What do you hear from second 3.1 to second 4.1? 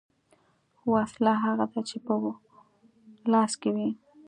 لاس کې وي.